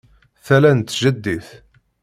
Tala 0.45 0.71
n 0.77 0.79
tjaddit 0.81 1.47